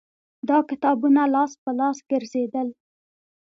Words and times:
دا 0.49 0.57
کتابونه 0.69 1.21
لاس 1.33 1.51
په 1.63 1.71
لاس 1.79 1.97
ګرځېدل 2.09 2.67